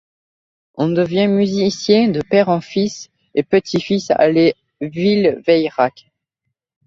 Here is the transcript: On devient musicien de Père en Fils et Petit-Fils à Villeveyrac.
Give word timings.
On 0.73 0.89
devient 0.89 1.27
musicien 1.27 2.07
de 2.09 2.21
Père 2.21 2.49
en 2.49 2.59
Fils 2.59 3.09
et 3.35 3.43
Petit-Fils 3.43 4.09
à 4.09 4.31
Villeveyrac. 4.81 6.11